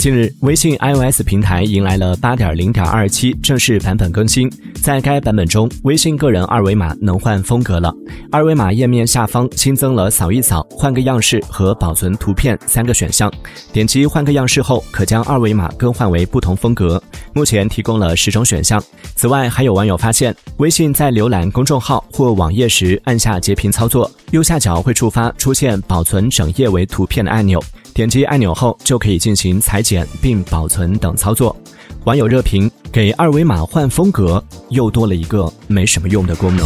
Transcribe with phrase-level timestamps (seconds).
[0.00, 4.50] 近日，微信 iOS 平台迎来了八点零点二七正式版本更新。
[4.82, 7.94] 在该版本中，微信个人二维码能换风格了。
[8.32, 13.30] 二维码页面下方新增了扫一扫、换个样式和保存图片三个选项。
[13.74, 17.02] 点击换个样式后，可将二维码更换为不同风格。
[17.34, 18.82] 目前提供了十种选项。
[19.14, 27.62] 此外，还有网友发现，微信在浏览公众号或网页时，按下截屏操作，右下角会触发出现保存整页为图片的按钮。
[27.92, 31.56] 点击按钮后，就可以进行裁剪剪并保存等操作。
[32.04, 36.64] 网友热评：给二维码换风格，又多了一个没什么用的功能。